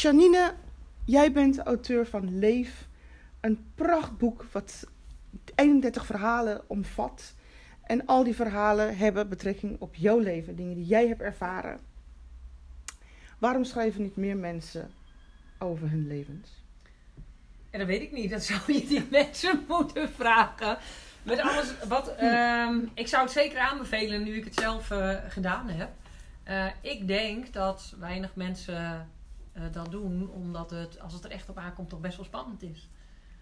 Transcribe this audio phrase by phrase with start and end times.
[0.00, 0.54] Janine,
[1.04, 2.88] jij bent auteur van Leef.
[3.40, 4.86] Een prachtboek wat
[5.54, 7.34] 31 verhalen omvat.
[7.82, 11.78] En al die verhalen hebben betrekking op jouw leven, dingen die jij hebt ervaren.
[13.38, 14.90] Waarom schrijven niet meer mensen
[15.58, 16.62] over hun levens?
[17.70, 18.30] En dat weet ik niet.
[18.30, 20.78] Dat zou je die mensen moeten vragen.
[21.22, 22.14] Met alles wat.
[22.16, 25.90] ehm, ik zou het zeker aanbevelen nu ik het zelf eh, gedaan heb.
[26.42, 29.12] Eh, ik denk dat weinig mensen
[29.54, 32.62] eh, dat doen, omdat het, als het er echt op aankomt, toch best wel spannend
[32.62, 32.88] is.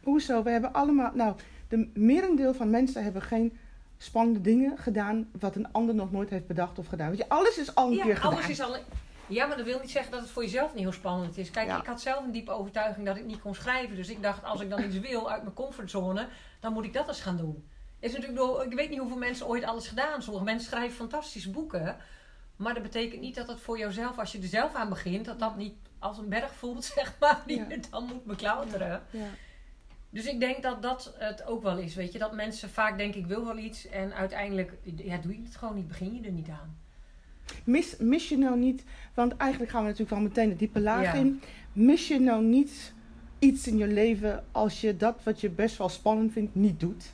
[0.03, 0.43] Hoezo?
[0.43, 1.11] We hebben allemaal.
[1.15, 1.37] Nou,
[1.69, 3.59] de merendeel van mensen hebben geen
[3.99, 5.29] spannende dingen gedaan.
[5.39, 7.09] wat een ander nog nooit heeft bedacht of gedaan.
[7.09, 8.33] Weet je, alles is al een keer gedaan.
[8.33, 8.77] alles is al.
[9.27, 11.51] Ja, maar dat wil niet zeggen dat het voor jezelf niet heel spannend is.
[11.51, 11.79] Kijk, Ja.
[11.81, 13.97] ik had zelf een diepe overtuiging dat ik niet kon schrijven.
[13.97, 16.27] Dus ik dacht, als ik dan iets wil uit mijn comfortzone,
[16.61, 17.65] dan moet ik dat eens gaan doen.
[17.99, 20.23] Is natuurlijk door, ik weet niet hoeveel mensen ooit alles gedaan.
[20.23, 21.97] Sommige mensen schrijven fantastische boeken.
[22.57, 25.39] Maar dat betekent niet dat het voor jouzelf, als je er zelf aan begint, dat
[25.39, 29.03] dat niet als een berg voelt, zeg maar, die je dan moet beklauteren.
[29.11, 29.27] Ja.
[30.11, 32.19] Dus ik denk dat dat het ook wel is, weet je.
[32.19, 33.89] Dat mensen vaak denken, ik wil wel iets.
[33.89, 36.77] En uiteindelijk, ja, doe je het gewoon niet, begin je er niet aan.
[37.65, 41.03] Mis, mis je nou niet, want eigenlijk gaan we natuurlijk wel meteen de diepe laag
[41.03, 41.13] Ja.
[41.13, 41.43] in.
[41.73, 42.93] Mis je nou niet
[43.39, 47.13] iets in je leven als je dat wat je best wel spannend vindt niet doet?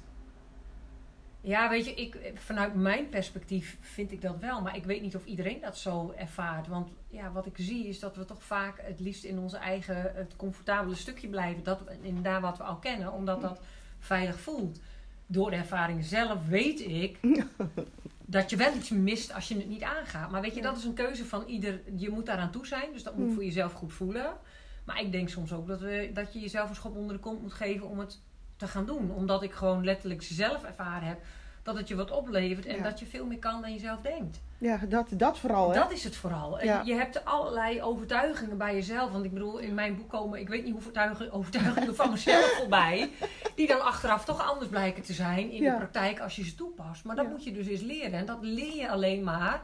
[1.49, 4.61] Ja, weet je, ik, vanuit mijn perspectief vind ik dat wel.
[4.61, 6.67] Maar ik weet niet of iedereen dat zo ervaart.
[6.67, 10.13] Want ja, wat ik zie is dat we toch vaak het liefst in onze eigen,
[10.15, 11.63] het comfortabele stukje blijven.
[11.63, 13.61] Dat, inderdaad wat we al kennen, omdat dat
[13.99, 14.81] veilig voelt.
[15.27, 17.19] Door de ervaring zelf weet ik
[18.37, 20.31] dat je wel iets mist als je het niet aangaat.
[20.31, 21.81] Maar weet je, dat is een keuze van ieder.
[21.97, 23.35] Je moet daaraan toe zijn, dus dat moet Mm.
[23.35, 24.33] voor jezelf goed voelen.
[24.85, 27.43] Maar ik denk soms ook dat, we, dat je jezelf een schop onder de kont
[27.43, 28.21] moet geven om het
[28.57, 29.11] te gaan doen.
[29.11, 31.21] Omdat ik gewoon letterlijk zelf ervaren heb
[31.69, 32.83] dat het je wat oplevert en Ja.
[32.83, 34.41] dat je veel meer kan dan je zelf denkt.
[34.59, 35.69] Ja, dat, dat vooral.
[35.73, 35.79] Hè?
[35.79, 36.65] Dat is het vooral.
[36.65, 36.83] Ja.
[36.85, 39.11] Je hebt allerlei overtuigingen bij jezelf.
[39.13, 43.11] Want ik bedoel, in mijn boek komen, ik weet niet hoeveel overtuigingen van mezelf voorbij.
[43.55, 45.71] Die dan achteraf toch anders blijken te zijn in Ja.
[45.73, 47.05] de praktijk als je ze toepast.
[47.05, 47.31] Maar dat Ja.
[47.31, 48.13] moet je dus eens leren.
[48.19, 49.63] En dat leer je alleen maar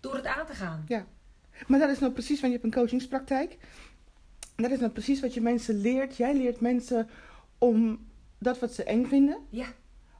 [0.00, 0.86] door het aan te gaan.
[1.66, 3.56] Maar dat is nou precies, want je hebt een coachingspraktijk.
[4.56, 6.16] Dat is nou precies wat je mensen leert.
[6.16, 7.08] Jij leert mensen
[7.58, 8.06] om
[8.38, 9.66] dat wat ze eng vinden, Ja,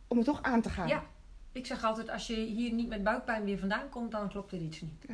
[0.08, 0.88] om het toch aan te gaan.
[0.88, 1.02] ja.
[1.52, 4.58] Ik zeg altijd, als je hier niet met buikpijn weer vandaan komt, dan klopt er
[4.60, 5.04] iets niet.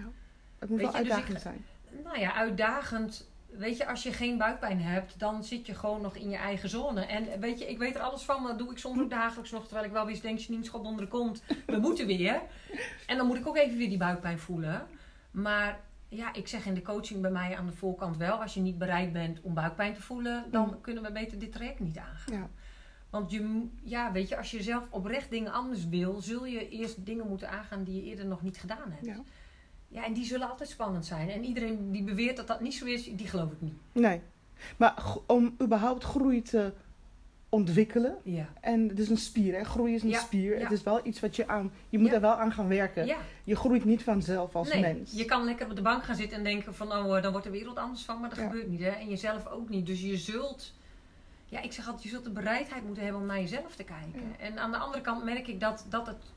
[0.58, 1.64] Het moet Weet wel je, dus uitdagend ik- zijn.
[2.04, 3.28] Nou ja, uitdagend.
[3.50, 6.68] Weet je, als je geen buikpijn hebt, dan zit je gewoon nog in je eigen
[6.68, 7.00] zone.
[7.06, 9.50] En weet je, ik weet er alles van, maar dat doe ik soms ook dagelijks
[9.50, 9.64] nog.
[9.64, 11.42] Terwijl ik wel weer denk, je niet schop onder de kont.
[11.66, 12.40] We moeten weer.
[13.06, 14.86] En dan moet ik ook even weer die buikpijn voelen.
[15.30, 18.42] Maar ja, ik zeg in de coaching bij mij aan de voorkant wel.
[18.42, 20.80] Als je niet bereid bent om buikpijn te voelen, dan Mm.
[20.80, 22.34] kunnen we beter dit traject niet aangaan.
[22.34, 22.48] Ja.
[23.18, 27.06] Want je, ja, weet je, als je zelf oprecht dingen anders wil, zul je eerst
[27.06, 29.06] dingen moeten aangaan die je eerder nog niet gedaan hebt.
[29.06, 29.16] Ja.
[29.88, 31.28] Ja, en die zullen altijd spannend zijn.
[31.30, 33.74] En iedereen die beweert dat dat niet zo is, die geloof ik niet.
[33.92, 34.20] Nee.
[34.76, 36.72] Maar om überhaupt groei te
[37.48, 38.16] ontwikkelen.
[38.22, 38.48] Ja.
[38.60, 39.64] En het is een spier, hè?
[39.64, 40.54] Groei is een Ja, spier.
[40.58, 40.62] ja.
[40.62, 41.72] Het is wel iets wat je aan.
[41.88, 42.14] Je moet Ja.
[42.14, 43.06] er wel aan gaan werken.
[43.06, 43.16] ja.
[43.44, 45.12] Je groeit niet vanzelf als nee, mens.
[45.12, 47.46] je kan lekker op de bank gaan zitten en denken van, oh, eh, dan wordt
[47.46, 48.20] de wereld anders van.
[48.20, 48.88] Maar dat gebeurt niet, hè.
[48.90, 49.86] En jezelf ook niet.
[49.86, 50.72] Dus je zult,
[51.48, 54.20] ja, ik zeg altijd, je zult de bereidheid moeten hebben om naar jezelf te kijken.
[54.38, 54.44] Ja.
[54.44, 56.32] En aan de andere kant merk ik dat, dat het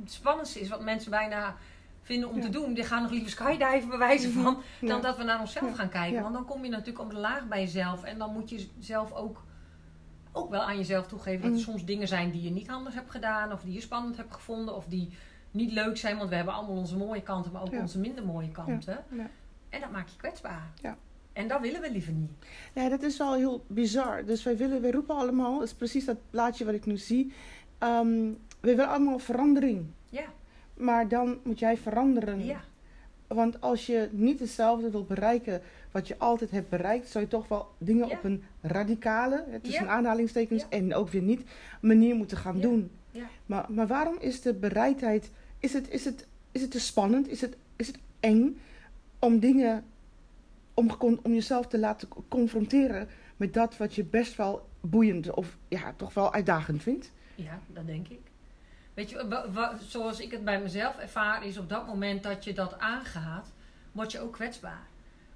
[0.00, 1.56] het spannendste is wat mensen bijna
[2.02, 2.42] vinden om Ja.
[2.42, 2.74] te doen.
[2.74, 6.22] Die gaan nog liever skydiven bij wijze van, dan dat we naar onszelf gaan kijken.
[6.22, 8.02] Want dan kom je natuurlijk op de laag bij jezelf.
[8.04, 9.42] En dan moet je zelf ook,
[10.32, 11.62] ook wel aan jezelf toegeven dat er Mm.
[11.62, 13.52] soms dingen zijn die je niet anders hebt gedaan.
[13.52, 14.76] Of die je spannend hebt gevonden.
[14.76, 15.16] Of die
[15.50, 16.16] niet leuk zijn.
[16.16, 19.04] Want we hebben allemaal onze mooie kanten, maar ook onze minder mooie kanten.
[19.10, 19.26] Ja.
[19.68, 20.68] En dat maakt je kwetsbaar.
[20.82, 20.96] Ja.
[21.38, 22.30] En dat willen we liever niet.
[22.74, 24.24] Ja, dat is wel heel bizar.
[24.24, 27.32] Dus wij willen, wij roepen allemaal, dat is precies dat plaatje wat ik nu zie.
[27.78, 28.06] Ehm
[28.60, 29.86] we willen allemaal verandering.
[30.10, 30.24] Ja,
[30.76, 32.44] Maar dan moet jij veranderen.
[32.44, 32.60] ja,
[33.26, 35.60] Want als je niet hetzelfde wilt bereiken
[35.90, 38.14] wat je altijd hebt bereikt, zou je toch wel dingen Ja.
[38.16, 39.90] op een radicale, tussen Ja.
[39.90, 40.68] aanhalingstekens Ja.
[40.78, 41.42] en ook weer niet,
[41.80, 42.90] manier moeten gaan doen.
[43.10, 43.24] Ja.
[43.46, 47.40] Maar, maar waarom is de bereidheid, is het, is het, is het te spannend, is
[47.40, 48.58] het, is het eng
[49.18, 49.84] om dingen,
[50.78, 55.56] om, om jezelf te laten co- confronteren met dat wat je best wel boeiend of
[55.68, 57.12] ja, toch wel uitdagend vindt?
[57.34, 58.20] ja, dat denk ik.
[58.94, 62.78] Weet je, zoals ik het bij mezelf ervaar, is op dat moment dat je dat
[62.78, 63.52] aangaat,
[63.92, 64.86] word je ook kwetsbaar.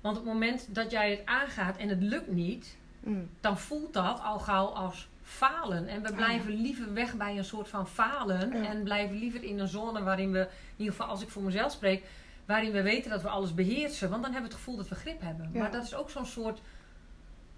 [0.00, 3.28] Want op het moment dat jij het aangaat en het lukt niet, Mm.
[3.40, 5.86] dan voelt dat al gauw als falen.
[5.88, 8.48] En we Ah, blijven liever weg bij een soort van falen.
[8.62, 8.68] Ja.
[8.68, 11.72] En blijven liever in een zone waarin we, in ieder geval als ik voor mezelf
[11.72, 12.04] spreek,
[12.46, 14.10] waarin we weten dat we alles beheersen.
[14.10, 15.50] Want dan hebben we het gevoel dat we grip hebben.
[15.52, 15.58] Ja.
[15.60, 16.60] Maar dat is ook zo'n soort,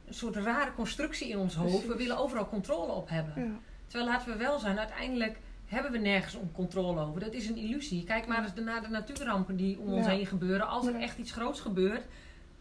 [0.06, 1.86] een soort rare constructie in ons hoofd.
[1.86, 3.44] We willen overal controle op hebben.
[3.44, 3.50] Ja.
[3.86, 7.20] Terwijl laten we wel zijn, uiteindelijk hebben we nergens om controle over.
[7.20, 8.04] Dat is een illusie.
[8.04, 10.68] Kijk maar eens naar de natuurrampen die om ons heen gebeuren.
[10.68, 12.04] Als er echt iets groots gebeurt,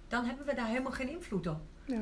[0.07, 1.59] dan hebben we daar helemaal geen invloed op.
[1.85, 2.01] Ja.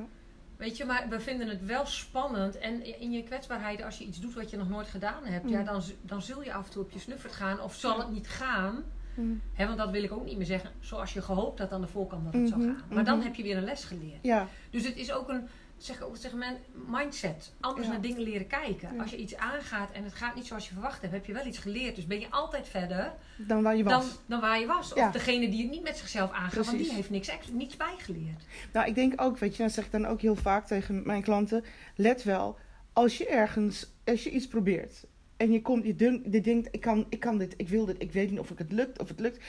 [0.58, 2.58] Weet je, maar we vinden het wel spannend.
[2.58, 5.52] En in je kwetsbaarheid, als je iets doet wat je nog nooit gedaan hebt, Mm.
[5.52, 7.60] ja, dan, dan zul je af en toe op je snuffert gaan.
[7.60, 8.84] Of zal het niet gaan.
[9.16, 9.42] Mm.
[9.58, 10.70] Want dat wil ik ook niet meer zeggen.
[10.80, 12.84] Zoals je gehoopt had aan de voorkant dat het Mhm, zou gaan.
[12.96, 13.26] Maar dan mhm.
[13.26, 14.20] heb je weer een les geleerd.
[14.22, 14.48] ja.
[14.70, 15.48] Dus het is ook een,
[15.78, 16.54] zeg, ook, zeg maar,
[16.88, 17.54] mindset.
[17.60, 17.94] Anders Ja.
[17.94, 18.96] naar dingen leren kijken.
[18.96, 19.02] Ja.
[19.02, 21.46] Als je iets aangaat en het gaat niet zoals je verwacht hebt, heb je wel
[21.46, 21.96] iets geleerd.
[21.96, 23.92] Dus ben je altijd verder Dan waar je was.
[24.08, 24.94] dan, dan waar je was.
[24.94, 28.44] Of degene die het niet met zichzelf aangaat, want die heeft niks, niets bijgeleerd.
[28.74, 31.22] Nou, ik denk ook, weet je, dat zeg ik dan ook heel vaak tegen mijn
[31.22, 31.64] klanten.
[31.96, 32.58] Let wel,
[32.94, 35.04] als je ergens, als je iets probeert
[35.42, 38.02] en je komt, je, dun- je denkt, ik kan, ik kan dit, ik wil dit,
[38.02, 39.44] ik weet niet of ik het lukt, of het lukt.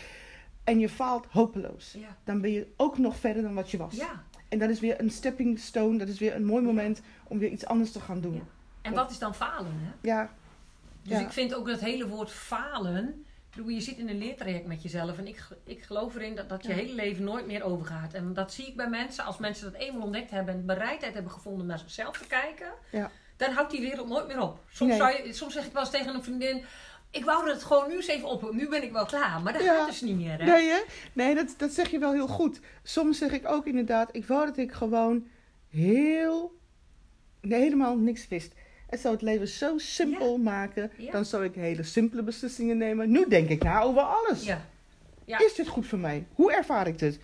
[0.64, 1.92] En je faalt hopeloos.
[1.98, 2.16] Ja.
[2.24, 3.94] Dan ben je ook nog verder dan wat je was.
[3.94, 4.24] ja.
[4.48, 7.50] En dat is weer een stepping stone, dat is weer een mooi moment om weer
[7.50, 8.42] iets anders te gaan doen.
[8.82, 9.72] En wat is dan falen?
[9.74, 9.90] Hè?
[10.08, 10.30] Ja,
[11.02, 13.24] Dus ik vind ook dat hele woord falen.
[13.66, 15.18] Je zit in een leertraject met jezelf.
[15.18, 18.14] En ik, ik geloof erin dat, dat je hele leven nooit meer overgaat.
[18.14, 19.24] En dat zie ik bij mensen.
[19.24, 22.72] Als mensen dat eenmaal ontdekt hebben en bereidheid hebben gevonden naar zichzelf te kijken.
[22.90, 23.10] Ja.
[23.44, 24.58] Dan houdt die wereld nooit meer op.
[24.72, 24.98] Soms, Nee.
[24.98, 26.64] zou je, soms zeg ik wel eens tegen een vriendin.
[27.10, 28.52] Ik wou dat het gewoon nu eens even op.
[28.52, 29.40] Nu ben ik wel klaar.
[29.42, 29.74] Maar dat Ja.
[29.76, 30.38] gaat dus niet meer.
[30.38, 30.44] Hè?
[30.44, 30.80] Nee, hè?
[31.12, 32.60] nee dat, dat zeg je wel heel goed.
[32.82, 35.26] Soms zeg ik ook inderdaad, ik wou dat ik gewoon
[35.68, 36.58] heel,
[37.40, 38.52] nee, helemaal niks wist.
[38.88, 41.10] En zou het leven zo simpel maken, Ja.
[41.12, 43.10] dan zou ik hele simpele beslissingen nemen.
[43.10, 44.44] Nu denk ik na over alles.
[44.44, 44.66] Ja.
[45.24, 45.38] Ja.
[45.38, 46.26] Is dit goed voor mij?
[46.34, 47.18] Hoe ervaar ik dit?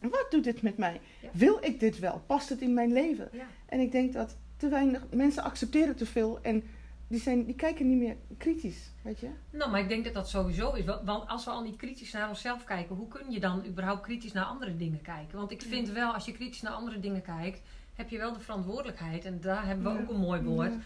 [0.00, 1.00] Wat doet dit met mij?
[1.32, 2.22] Wil ik dit wel?
[2.26, 3.30] Past het in mijn leven?
[3.66, 6.62] En ik denk dat te weinig mensen accepteren te veel en
[7.08, 9.28] die, zijn, die kijken niet meer kritisch, weet je?
[9.50, 10.84] Nou, maar ik denk dat dat sowieso is.
[10.84, 14.02] Wa- Want als we al niet kritisch naar onszelf kijken, hoe kun je dan überhaupt
[14.02, 15.38] kritisch naar andere dingen kijken?
[15.38, 17.60] Want ik vind wel, als je kritisch naar andere dingen kijkt,
[17.94, 19.24] heb je wel de verantwoordelijkheid.
[19.24, 20.04] En daar hebben we Ja.
[20.04, 20.72] ook een mooi woord.
[20.72, 20.78] Ja.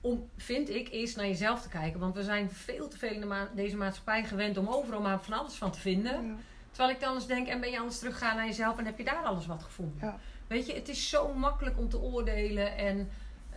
[0.00, 2.00] Om, vind ik, eerst naar jezelf te kijken.
[2.00, 5.22] Want we zijn veel te veel in de ma- deze maatschappij gewend om overal maar
[5.22, 6.26] van alles van te vinden.
[6.26, 6.34] Ja.
[6.70, 9.04] Terwijl ik dan eens denk, en ben je anders teruggaan naar jezelf en heb je
[9.04, 10.14] daar alles wat gevonden?
[10.46, 13.08] Weet je, het is zo makkelijk om te oordelen en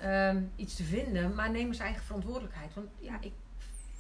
[0.01, 2.73] ehm, iets te vinden, maar neem eens eigen verantwoordelijkheid.
[2.73, 3.31] Want ja, ik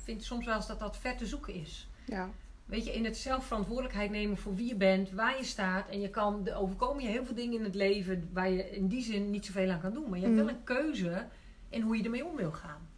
[0.03, 1.87] vind soms wel eens dat dat ver te zoeken is.
[2.05, 2.29] Ja.
[2.65, 5.89] Weet je, in het zelf verantwoordelijkheid nemen voor wie je bent, waar je staat.
[5.89, 8.87] En je kan, er overkomen je heel veel dingen in het leven waar je in
[8.87, 10.09] die zin niet zoveel aan kan doen.
[10.09, 10.45] Maar je hebt Mm.
[10.45, 11.27] wel een keuze
[11.69, 12.88] in hoe je ermee om wil gaan.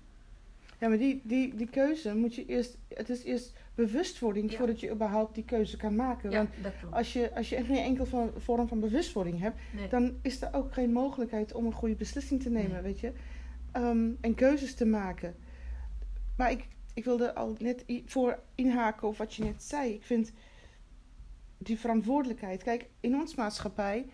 [0.81, 2.78] Ja, maar die, die, die keuze moet je eerst.
[2.88, 4.57] Het is eerst bewustwording Ja.
[4.57, 6.30] voordat je überhaupt die keuze kan maken.
[6.31, 6.95] Ja, Want dat klopt.
[6.95, 9.88] als je, als je geen enkele van, vorm van bewustwording hebt, Nee.
[9.88, 12.81] dan is er ook geen mogelijkheid om een goede beslissing te nemen, Nee.
[12.81, 13.12] weet je.
[13.72, 15.36] Ehm, en keuzes te maken.
[16.38, 19.94] Maar ik, ik wilde al net voor inhaken op wat je net zei.
[19.94, 20.31] Ik vind
[21.57, 22.63] die verantwoordelijkheid.
[22.63, 24.06] Kijk, in ons maatschappij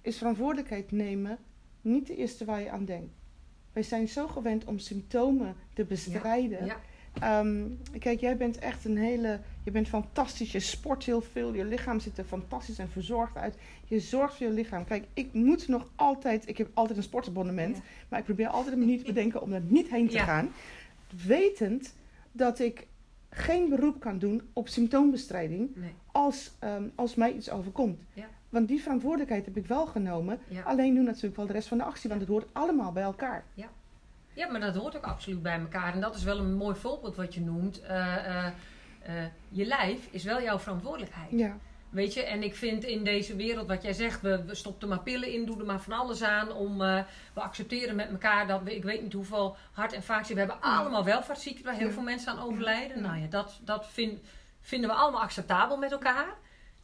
[0.00, 1.38] is verantwoordelijkheid nemen
[1.80, 3.14] niet de eerste waar je aan denkt.
[3.74, 6.66] Wij zijn zo gewend om symptomen te bestrijden.
[6.66, 6.76] Ja,
[7.20, 7.62] Ehm,
[7.98, 9.40] kijk, jij bent echt een hele.
[9.64, 10.52] Je bent fantastisch.
[10.52, 11.54] Je sport heel veel.
[11.54, 13.56] Je lichaam ziet er fantastisch en verzorgd uit.
[13.86, 14.84] Je zorgt voor je lichaam.
[14.84, 16.48] Kijk, ik moet nog altijd.
[16.48, 17.76] Ik heb altijd een sportabonnement.
[17.76, 17.82] Ja.
[18.08, 20.50] Maar ik probeer altijd een manier te bedenken om er niet heen te gaan.
[21.26, 21.94] Wetend
[22.32, 22.86] dat ik
[23.30, 25.94] geen beroep kan doen op symptoombestrijding nee.
[26.12, 28.00] als, ehm, als mij iets overkomt.
[28.12, 28.28] Ja.
[28.54, 30.40] Want die verantwoordelijkheid heb ik wel genomen.
[30.48, 30.62] Ja.
[30.62, 33.44] Alleen doe natuurlijk wel de rest van de actie, want het hoort allemaal bij elkaar.
[34.34, 35.92] Ja, maar dat hoort ook absoluut bij elkaar.
[35.94, 37.80] En dat is wel een mooi voorbeeld wat je noemt.
[37.82, 38.46] Eh, eh,
[39.02, 39.12] eh,
[39.48, 41.30] je lijf is wel jouw verantwoordelijkheid.
[41.30, 41.56] Ja,
[41.90, 45.00] Weet je, en ik vind in deze wereld wat jij zegt, we, we stoppen maar
[45.00, 46.52] pillen in, doen er maar van alles aan.
[46.52, 50.52] Om, we accepteren met elkaar dat we, ik weet niet hoeveel hart- en vaatziekten, we
[50.52, 50.78] hebben Ja.
[50.78, 51.92] allemaal welvaartsziekten waar heel Ja.
[51.92, 52.96] veel mensen aan overlijden.
[52.96, 53.02] Ja.
[53.02, 54.20] Nou ja, dat, dat vind,
[54.60, 56.34] vinden we allemaal acceptabel met elkaar.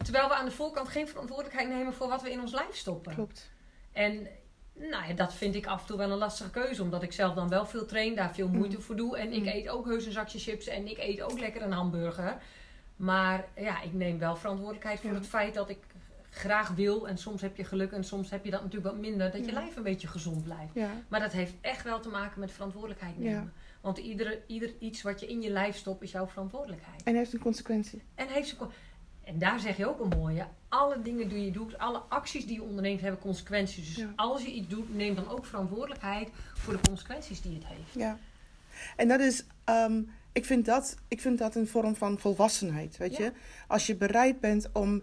[0.02, 3.14] Terwijl we aan de voorkant geen verantwoordelijkheid nemen voor wat we in ons lijf stoppen.
[3.14, 3.50] klopt.
[3.92, 4.26] En
[4.74, 6.82] nou ja, dat vind ik af en toe wel een lastige keuze.
[6.82, 8.82] Omdat ik zelf dan wel veel train, daar veel moeite Mm.
[8.82, 9.16] voor doe.
[9.18, 9.46] En ik Mm.
[9.48, 12.36] eet ook heus een zakje chips en ik eet ook lekker een hamburger.
[12.96, 15.16] Maar ja, ik neem wel verantwoordelijkheid voor Ja.
[15.16, 15.78] het feit dat ik
[16.30, 17.08] graag wil.
[17.08, 19.30] En soms heb je geluk en soms heb je dat natuurlijk wat minder.
[19.30, 19.60] Dat je Ja.
[19.60, 20.74] lijf een beetje gezond blijft.
[20.74, 23.22] Ja, Maar dat heeft echt wel te maken met verantwoordelijkheid Ja.
[23.22, 23.52] nemen.
[23.80, 27.02] Want iedere, ieder iets wat je in je lijf stopt is jouw verantwoordelijkheid.
[27.02, 28.02] en heeft een consequentie.
[28.14, 28.70] En, heeft ze, ko-
[29.24, 30.46] en daar zeg je ook een mooie.
[30.68, 33.86] Alle dingen die je doet, alle acties die je onderneemt hebben consequenties.
[33.86, 34.12] Dus Ja.
[34.16, 37.94] als je iets doet, neem dan ook verantwoordelijkheid voor de consequenties die het heeft.
[37.94, 38.18] Ja.
[38.96, 43.16] En dat is, ehm, ik, vind dat, ik vind dat een vorm van volwassenheid, weet
[43.16, 43.24] Ja.
[43.24, 43.32] je.
[43.68, 45.02] Als je bereid bent om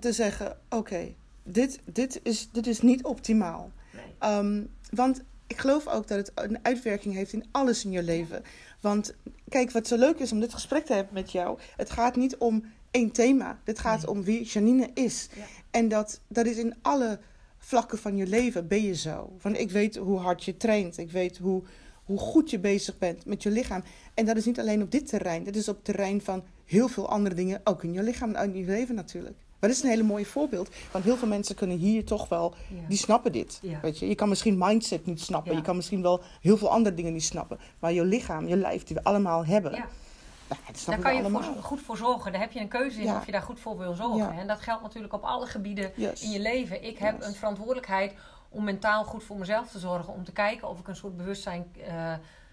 [0.00, 3.70] te zeggen, oké, dit, dit, is, dit is niet optimaal.
[3.92, 4.02] Nee.
[4.18, 8.42] Ehm, want ik geloof ook dat het een uitwerking heeft in alles in je leven.
[8.80, 9.14] Want
[9.48, 11.58] kijk, wat zo leuk is om dit gesprek te hebben met jou.
[11.76, 13.58] Het gaat niet om één thema.
[13.64, 14.10] Dit gaat Nee.
[14.10, 15.28] om wie Janine is.
[15.36, 15.42] Ja.
[15.70, 17.18] En dat, dat is in alle
[17.58, 19.32] vlakken van je leven ben je zo.
[19.38, 20.98] Van ik weet hoe hard je traint.
[20.98, 21.62] Ik weet hoe,
[22.04, 23.82] hoe goed je bezig bent met je lichaam.
[24.14, 25.44] En dat is niet alleen op dit terrein.
[25.44, 27.60] Dat is op het terrein van heel veel andere dingen.
[27.64, 29.34] Ook in je lichaam en in je leven natuurlijk.
[29.36, 30.68] Maar dat is een hele mooie voorbeeld.
[30.92, 32.88] Want heel veel mensen kunnen hier toch wel, Ja.
[32.88, 33.58] die snappen dit.
[33.62, 33.80] Ja.
[33.82, 34.08] Weet je?
[34.08, 35.52] je kan misschien mindset niet snappen.
[35.52, 35.58] Ja.
[35.58, 37.58] Je kan misschien wel heel veel andere dingen niet snappen.
[37.78, 39.84] Maar je lichaam, je lijf, die we allemaal hebben.
[40.50, 42.32] Nou, Daar kan je voor, goed voor zorgen.
[42.32, 43.16] Daar heb je een keuze in Ja.
[43.16, 44.34] of je daar goed voor wil zorgen.
[44.34, 44.38] Ja.
[44.40, 46.22] En dat geldt natuurlijk op alle gebieden Yes.
[46.22, 46.84] in je leven.
[46.84, 47.26] Ik heb Yes.
[47.26, 48.14] een verantwoordelijkheid
[48.48, 50.12] om mentaal goed voor mezelf te zorgen.
[50.12, 52.12] Om te kijken of ik een soort bewustzijn eh,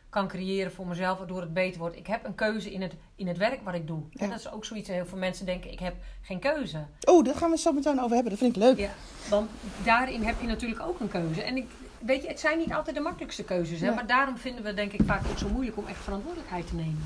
[0.09, 1.95] kan creëren voor mezelf, waardoor het beter wordt.
[1.95, 4.01] Ik heb een keuze in het, in het werk wat ik doe.
[4.13, 4.89] En dat is ook zoiets.
[4.89, 6.85] Heel veel mensen denken: ik heb geen keuze.
[7.03, 8.29] Oh, daar gaan we het zo meteen over hebben.
[8.29, 8.77] Dat vind ik leuk.
[8.77, 8.89] Ja,
[9.29, 9.49] want
[9.83, 11.43] daarin heb je natuurlijk ook een keuze.
[11.43, 11.67] En ik,
[11.99, 13.79] weet je, het zijn niet altijd de makkelijkste keuzes.
[13.79, 13.85] Hè?
[13.85, 13.95] Nee.
[13.95, 17.03] Maar daarom vinden we denk ik vaak ook zo moeilijk om echt verantwoordelijkheid te nemen.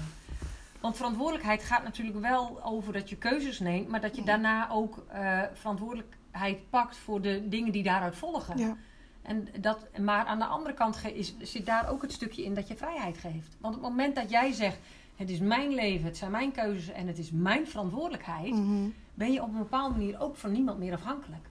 [0.81, 5.05] Want verantwoordelijkheid gaat natuurlijk wel over dat je keuzes neemt, maar dat je daarna ook
[5.07, 8.57] eh, verantwoordelijkheid pakt voor de dingen die daaruit volgen.
[8.57, 8.75] Ja.
[9.21, 12.67] En dat, maar aan de andere kant is, zit daar ook het stukje in dat
[12.67, 13.57] je vrijheid geeft.
[13.59, 14.77] Want op het moment dat jij zegt:
[15.15, 18.89] het is mijn leven, het zijn mijn keuzes en het is mijn verantwoordelijkheid, Mhm.
[19.13, 21.49] ben je op een bepaalde manier ook van niemand meer afhankelijk.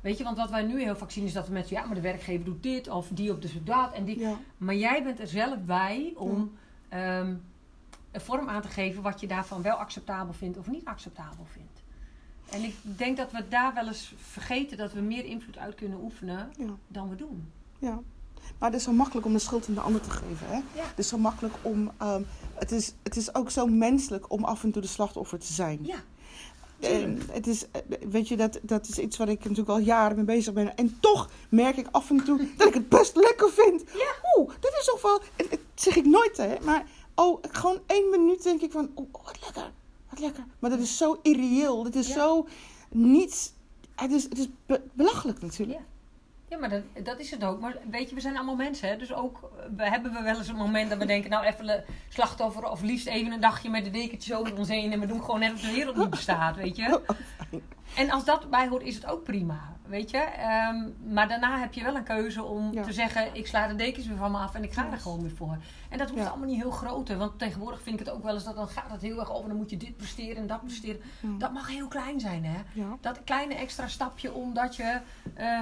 [0.00, 1.94] Weet je, want wat wij nu heel vaak zien is dat de mensen, ja, maar
[1.94, 4.18] de werkgever doet dit of die op de dat en die.
[4.18, 4.36] Ja.
[4.56, 6.52] Maar jij bent er zelf bij om
[6.88, 7.34] ehm,
[8.14, 11.82] een vorm aan te geven wat je daarvan wel acceptabel vindt of niet acceptabel vindt.
[12.50, 15.98] En ik denk dat we daar wel eens vergeten dat we meer invloed uit kunnen
[16.02, 16.66] oefenen Ja.
[16.88, 17.52] dan we doen.
[17.78, 18.00] Ja.
[18.58, 20.46] Maar het is zo makkelijk om de schuld aan de ander te geven.
[20.46, 20.54] Hè?
[20.54, 20.62] Ja.
[20.88, 21.90] Het is zo makkelijk om.
[21.98, 22.22] ehm,
[22.54, 25.78] het, is, het is ook zo menselijk om af en toe de slachtoffer te zijn.
[25.82, 25.96] Ja,
[26.80, 27.80] Ehm, het is, eh,
[28.10, 30.76] weet je, dat, dat is iets waar ik natuurlijk al jaren mee bezig ben.
[30.76, 33.84] En toch merk ik af en toe dat ik het best lekker vind.
[34.36, 35.20] Oeh, dit is toch wel.
[35.36, 36.54] en Dat zeg ik nooit, hè?
[36.62, 38.90] Maar oh, gewoon één minuut denk ik van.
[38.96, 39.72] Oeh, wat lekker.
[40.10, 40.44] Wat lekker.
[40.58, 41.84] Maar dat is zo irreëel.
[41.84, 42.14] Het is Ja.
[42.14, 42.46] zo
[42.90, 43.52] niets.
[43.94, 45.78] Het is, het is be- belachelijk natuurlijk.
[45.78, 45.84] Ja.
[46.54, 47.60] Ja, maar dat, dat is het ook.
[47.60, 48.88] Maar weet je, we zijn allemaal mensen.
[48.88, 48.96] Hè?
[48.96, 51.30] Dus ook eh, we hebben we wel eens een moment dat we denken...
[51.30, 54.92] nou, even een slachtoffer of liefst even een dagje met de dekentjes over ons heen...
[54.92, 57.00] en we doen gewoon net of de wereld niet bestaat, weet je.
[57.50, 57.60] Oh.
[57.96, 60.18] En als dat bij hoort, is het ook prima, weet je.
[60.18, 62.82] Ehm, maar daarna heb je wel een keuze om Ja.
[62.82, 63.34] te zeggen...
[63.34, 65.56] ik sla de dekens weer van me af en ik ga er gewoon weer voor.
[65.90, 66.28] En dat hoeft Ja.
[66.28, 67.16] allemaal niet heel groot, hè.
[67.16, 69.48] Want tegenwoordig vind ik het ook wel eens dat dan gaat het heel erg over...
[69.48, 71.00] dan moet je dit presteren en dat presteren.
[71.20, 71.28] Ja.
[71.38, 72.58] Dat mag heel klein zijn, hè.
[73.00, 75.00] Dat kleine extra stapje omdat je
[75.34, 75.60] eh,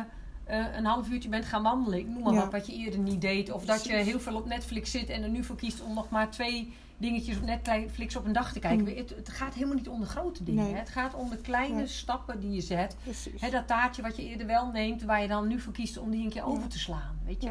[0.52, 1.98] eh, een half uurtje bent gaan wandelen.
[1.98, 2.40] Ik noem maar Ja.
[2.40, 3.50] wat, wat je eerder niet deed.
[3.52, 6.10] Of dat je heel veel op Netflix zit en er nu voor kiest om nog
[6.10, 8.88] maar twee dingetjes op Netflix op een dag te kijken.
[8.88, 8.96] Mm.
[8.96, 10.64] Het, het gaat helemaal niet om de grote dingen.
[10.64, 10.74] Nee.
[10.74, 11.86] Het gaat om de kleine Ja.
[11.86, 12.96] stappen die je zet.
[13.38, 16.10] Hè, dat taartje wat je eerder wel neemt, waar je dan nu voor kiest om
[16.10, 16.46] die een keer Ja.
[16.48, 17.18] over te slaan.
[17.26, 17.50] Weet je?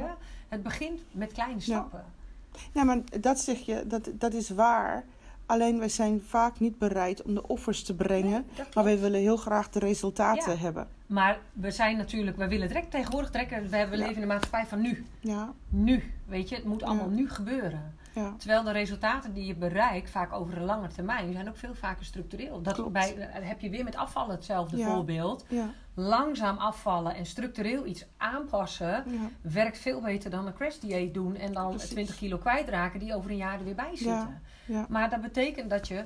[0.49, 2.03] Het begint met kleine stappen.
[2.73, 5.03] Ja, maar dat zeg je, dat, dat is waar.
[5.51, 8.45] Alleen wij zijn vaak niet bereid om de offers te brengen.
[8.57, 10.57] Nee, maar wij willen heel graag de resultaten Ja.
[10.57, 10.87] hebben.
[11.05, 13.69] Maar we zijn natuurlijk, we willen direct tegenwoordig trekken.
[13.69, 13.85] We Ja.
[13.89, 15.05] leven in de maatschappij van nu.
[15.19, 17.95] Ja, Nu, weet je, het moet allemaal nu gebeuren.
[18.13, 18.33] ja.
[18.37, 22.05] Terwijl de resultaten die je bereikt, vaak over een lange termijn, zijn ook veel vaker
[22.05, 22.61] structureel.
[22.61, 24.93] Dat bij, eh, heb je weer met afvallen hetzelfde Ja.
[24.93, 25.45] voorbeeld.
[25.47, 29.03] Ja, Langzaam afvallen en structureel iets aanpassen,
[29.41, 31.89] werkt veel beter dan een crash dieet doen en dan Precies.
[31.89, 34.41] 20 kilo kwijtraken die over een jaar er weer bij zitten.
[34.71, 34.85] Ja.
[34.89, 36.05] Maar dat betekent dat je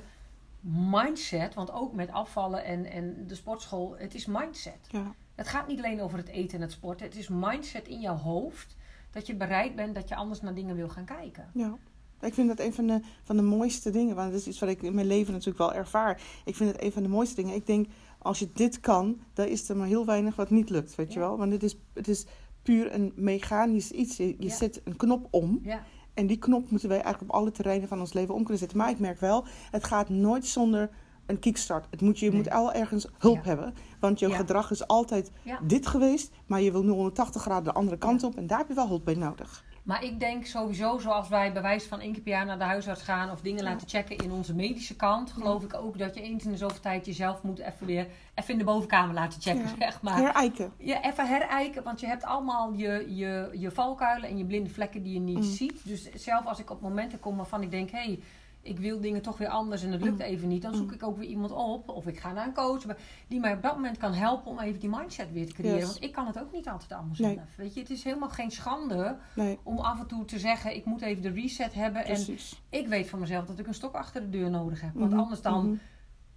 [0.60, 4.78] mindset, want ook met afvallen en, en de sportschool, het is mindset.
[4.90, 5.14] ja.
[5.34, 7.06] Het gaat niet alleen over het eten en het sporten.
[7.06, 8.76] Het is mindset in jouw hoofd.
[9.10, 11.50] Dat je bereid bent dat je anders naar dingen wil gaan kijken.
[11.54, 11.76] ja.
[12.20, 14.14] Ik vind dat een van de, van de mooiste dingen.
[14.16, 16.20] Want het is iets wat ik in mijn leven natuurlijk wel ervaar.
[16.44, 17.54] Ik vind het een van de mooiste dingen.
[17.54, 17.86] Ik denk,
[18.18, 20.94] als je dit kan, dan is er maar heel weinig wat niet lukt.
[20.94, 21.36] Weet je wel?
[21.36, 22.26] Want het is, het is
[22.62, 24.16] puur een mechanisch iets.
[24.16, 24.54] Je, je Ja.
[24.54, 25.60] zet een knop om.
[25.62, 25.84] Ja,
[26.16, 28.78] En die knop moeten wij eigenlijk op alle terreinen van ons leven om kunnen zetten.
[28.78, 30.90] Maar ik merk wel, het gaat nooit zonder
[31.26, 31.86] een kickstart.
[31.90, 32.36] Het moet, je Nee.
[32.36, 33.42] moet al ergens hulp Ja.
[33.42, 33.74] hebben.
[34.00, 34.36] Want jouw Ja.
[34.36, 35.58] gedrag is altijd ja.
[35.62, 36.32] dit geweest.
[36.46, 38.36] Maar je wil nu 180 graden de andere kant op.
[38.36, 39.64] En daar heb je wel hulp bij nodig.
[39.86, 42.64] Maar ik denk sowieso, zoals wij bij wijze van één keer per jaar naar de
[42.64, 46.20] huisarts gaan of dingen laten checken in onze medische kant, geloof ik ook dat je
[46.22, 49.68] eens in de zoveel tijd jezelf moet even weer even in de bovenkamer laten checken,
[49.78, 50.16] zeg maar.
[50.16, 50.72] Herijken.
[50.78, 55.02] Ja, even herijken, want je hebt allemaal je, je, je valkuilen en je blinde vlekken
[55.02, 55.42] die je niet Mm.
[55.42, 55.80] ziet.
[55.84, 58.20] Dus zelf als ik op momenten kom waarvan ik denk, hé, hey,
[58.68, 60.20] ik wil dingen toch weer anders en het lukt Mm.
[60.24, 60.92] even niet, dan zoek Mm.
[60.94, 61.88] ik ook weer iemand op.
[61.88, 62.82] Of ik ga naar een coach
[63.28, 65.78] die mij op dat moment kan helpen om even die mindset weer te creëren.
[65.78, 65.86] Yes.
[65.86, 67.34] Want ik kan het ook niet altijd allemaal Nee.
[67.34, 67.56] zelf.
[67.56, 70.84] Weet je, het is helemaal geen schande Nee, om af en toe te zeggen, ik
[70.84, 72.02] moet even de reset hebben.
[72.02, 72.62] precies.
[72.70, 74.94] En ik weet van mezelf dat ik een stok achter de deur nodig heb.
[74.94, 75.76] Want Mhm, anders dan mhm.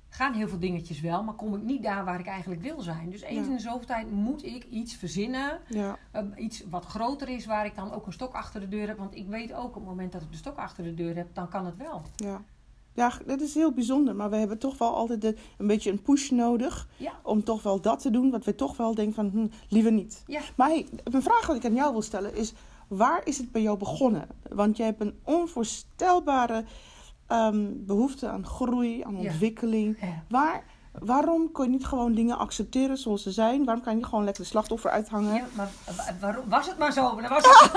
[0.10, 3.10] Gaan heel veel dingetjes wel, maar kom ik niet daar waar ik eigenlijk wil zijn.
[3.10, 3.52] Dus eens Ja.
[3.52, 5.60] in de zoveel tijd moet ik iets verzinnen.
[5.68, 8.88] Ja, eh, iets wat groter is, waar ik dan ook een stok achter de deur
[8.88, 8.98] heb.
[8.98, 11.28] Want ik weet ook op het moment dat ik de stok achter de deur heb,
[11.34, 12.02] dan kan het wel.
[12.16, 12.42] ja.
[12.94, 14.16] Ja, dat is heel bijzonder.
[14.16, 16.88] Maar we hebben toch wel altijd de- een beetje een push nodig.
[16.98, 17.12] Ja.
[17.24, 18.32] Om toch wel dat te doen.
[18.32, 20.24] Wat we toch wel denken van, hm, liever niet.
[20.28, 20.42] Ja.
[20.56, 22.54] Maar hey, een vraag wat ik aan jou wil stellen is...
[22.88, 24.28] Waar is het bij jou begonnen?
[24.50, 26.64] Want jij hebt een onvoorstelbare
[27.30, 29.98] ehm, behoefte aan groei, aan ontwikkeling.
[30.02, 30.24] Ja.
[30.30, 33.66] Waar, Waarom kun je niet gewoon dingen accepteren zoals ze zijn?
[33.66, 35.34] Waarom kan je niet gewoon lekker de slachtoffer uithangen?
[35.34, 37.02] Ja, maar wa- waarom was het maar zo?
[37.22, 37.72] Dan was het,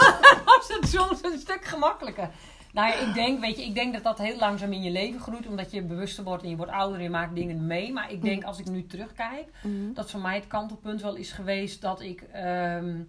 [0.44, 2.30] was het soms een stuk gemakkelijker.
[2.72, 5.20] Nou ja, ik denk, weet je, ik denk dat dat heel langzaam in je leven
[5.20, 7.92] groeit, omdat je bewuster wordt en je wordt ouder en je maakt dingen mee.
[7.92, 9.92] Maar ik denk, als ik nu terugkijk, Mhm.
[9.94, 13.00] dat voor mij het kantelpunt wel is geweest dat ik ehm,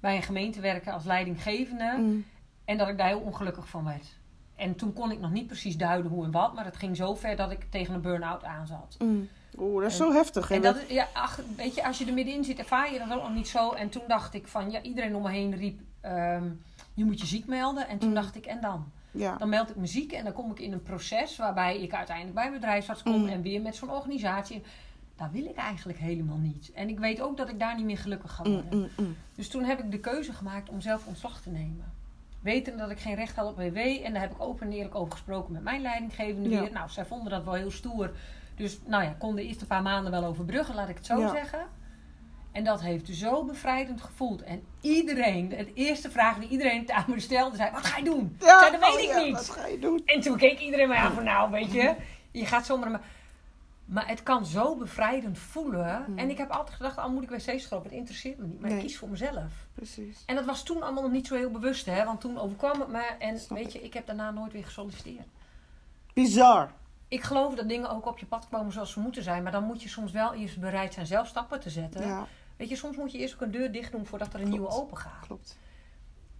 [0.00, 2.24] bij een gemeente werkte als leidinggevende Mm.
[2.64, 4.20] en dat ik daar heel ongelukkig van werd.
[4.62, 7.14] En toen kon ik nog niet precies duiden hoe en wat, maar het ging zo
[7.14, 8.96] ver dat ik tegen een burn-out aan zat.
[8.98, 9.28] Mm.
[9.58, 10.48] Oeh, dat is zo heftig.
[10.48, 10.54] hè?
[10.54, 13.22] En dat, ja, ach, weet je, als je er middenin zit, ervaar je dat ook
[13.22, 13.70] nog niet zo.
[13.70, 16.44] En toen dacht ik van, ja, iedereen om me heen riep, ehm,
[16.94, 17.88] je moet je ziek melden.
[17.88, 18.14] En toen Mm.
[18.14, 18.84] dacht ik, en dan?
[19.10, 19.36] ja.
[19.36, 22.36] Dan meld ik me ziek en dan kom ik in een proces waarbij ik uiteindelijk
[22.36, 23.28] bij een bedrijfsarts kom Mm.
[23.28, 24.62] en weer met zo'n organisatie.
[25.16, 26.70] Dat wil ik eigenlijk helemaal niet.
[26.74, 28.90] En ik weet ook dat ik daar niet meer gelukkig ga Mm, worden.
[29.34, 31.92] Dus toen heb ik de keuze gemaakt om zelf ontslag te nemen.
[32.42, 33.76] Weten dat ik geen recht had op WW.
[33.76, 36.60] En daar heb ik open en eerlijk over gesproken met mijn leidinggevende Ja.
[36.60, 36.72] weer.
[36.72, 38.10] Nou, zij vonden dat wel heel stoer.
[38.56, 41.28] Dus nou ja, kon de eerste paar maanden wel overbruggen, laat ik het zo Ja.
[41.30, 41.66] zeggen.
[42.52, 44.42] En dat heeft zo bevrijdend gevoeld.
[44.42, 48.36] En iedereen, de eerste vraag die iedereen aan me stelde, zei: Wat ga je doen?
[48.40, 49.32] Ja, zei, dat weet oh ik ja, niet.
[49.32, 50.02] Wat ga je doen?
[50.04, 51.94] En toen keek iedereen mij aan van nou, weet je,
[52.30, 52.90] je gaat zomaar...
[52.90, 53.00] Maar,
[53.92, 56.04] maar het kan zo bevrijdend voelen.
[56.08, 56.18] Mm.
[56.18, 58.60] En ik heb altijd gedacht, al moet ik wc's schroppen, het interesseert me niet.
[58.60, 58.78] Maar Nee.
[58.78, 59.52] ik kies voor mezelf.
[59.74, 60.22] Precies.
[60.26, 62.04] En dat was toen allemaal nog niet zo heel bewust, hè.
[62.04, 65.26] Want toen overkwam het me en Snap weet je, ik heb daarna nooit weer gesolliciteerd.
[66.14, 66.70] Bizar.
[67.08, 69.42] Ik geloof dat dingen ook op je pad komen zoals ze moeten zijn.
[69.42, 72.06] Maar dan moet je soms wel eerst bereid zijn zelf stappen te zetten.
[72.06, 74.48] Ja, Weet je, soms moet je eerst ook een deur dicht doen voordat er een
[74.48, 75.26] nieuwe open gaat.
[75.26, 75.58] klopt.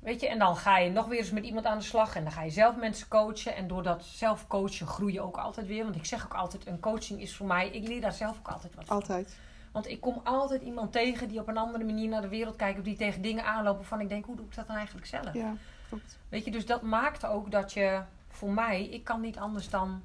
[0.03, 2.17] Weet je, en dan ga je nog weer eens met iemand aan de slag.
[2.17, 3.57] En dan ga je zelf mensen coachen.
[3.57, 5.83] En door dat zelf coachen groei je ook altijd weer.
[5.85, 7.69] Want ik zeg ook altijd, een coaching is voor mij...
[7.69, 8.97] Ik leer daar zelf ook altijd wat van.
[8.97, 9.37] Altijd.
[9.73, 12.79] Want ik kom altijd iemand tegen die op een andere manier naar de wereld kijkt.
[12.79, 15.33] Of die tegen dingen aanlopen van ik denk, hoe doe ik dat dan eigenlijk zelf?
[15.33, 15.55] Ja,
[15.89, 16.19] klopt.
[16.29, 18.03] Weet je, dus dat maakt ook dat je...
[18.29, 20.03] Voor mij, ik kan niet anders dan...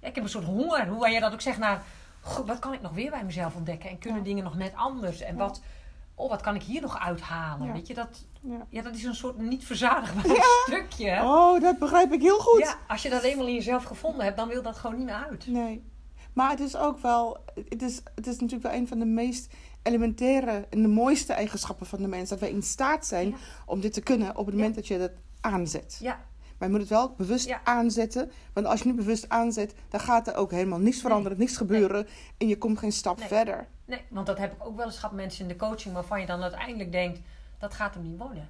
[0.00, 0.88] Ja, ik heb een soort honger.
[0.88, 1.82] Hoe jij dat ook zegt naar...
[2.20, 3.90] "Goh, wat kan ik nog weer bij mezelf ontdekken?
[3.90, 4.24] En kunnen Ja.
[4.24, 5.20] dingen nog net anders?
[5.20, 5.38] En Ja.
[5.40, 5.62] wat...
[6.14, 7.72] Oh, wat kan ik hier nog uithalen?
[7.72, 8.66] Weet je, dat, Ja.
[8.68, 11.20] ja, dat is een soort niet verzadigbaar stukje.
[11.22, 12.58] Oh, dat begrijp ik heel goed.
[12.60, 15.24] Ja, als je dat eenmaal in jezelf gevonden hebt, dan wil dat gewoon niet meer
[15.30, 15.46] uit.
[15.46, 15.84] Nee.
[16.32, 17.36] Maar het is ook wel,
[17.68, 21.86] het is, het is natuurlijk wel een van de meest elementaire en de mooiste eigenschappen
[21.86, 22.28] van de mens.
[22.28, 23.36] Dat wij in staat zijn Ja.
[23.66, 25.98] om dit te kunnen op het moment dat je dat aanzet.
[26.00, 26.18] Ja,
[26.58, 28.30] Maar je moet het wel bewust aanzetten.
[28.52, 32.06] Want als je niet bewust aanzet, dan gaat er ook helemaal niets veranderen, niks gebeuren.
[32.38, 33.28] En je komt geen stap Nee.
[33.28, 33.66] verder.
[33.84, 36.26] nee, want dat heb ik ook wel eens gehad mensen in de coaching waarvan je
[36.26, 37.20] dan uiteindelijk denkt,
[37.58, 38.48] dat gaat hem niet worden.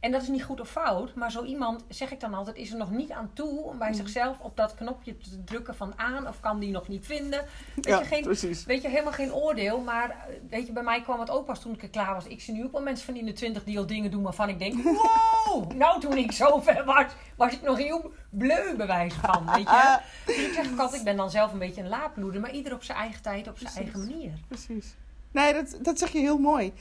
[0.00, 2.70] En dat is niet goed of fout, maar zo iemand, zeg ik dan altijd, is
[2.70, 3.94] er nog niet aan toe om bij Mm.
[3.94, 7.44] zichzelf op dat knopje te drukken van aan of kan die nog niet vinden.
[7.74, 8.64] Weet ja, je, geen, precies.
[8.64, 9.80] Weet je, helemaal geen oordeel.
[9.80, 10.16] Maar eh,
[10.50, 12.26] weet je, bij mij kwam het ook pas toen ik er klaar was.
[12.26, 14.48] Ik zie nu ook wel mensen van in de twintig die al dingen doen waarvan
[14.48, 14.74] ik denk...
[15.44, 15.72] Wow!
[15.72, 17.04] Nou, toen ik zo ver was,
[17.36, 19.98] was ik nog heel bleu bewijs van, weet je.
[20.26, 22.40] Dus ik zeg ook altijd, ik ben dan zelf een beetje een laadbloeder.
[22.40, 23.92] Maar ieder op zijn eigen tijd, op zijn Precies.
[23.94, 24.32] eigen manier.
[24.48, 24.94] Precies.
[25.30, 26.72] Nee, dat, dat zeg je heel mooi.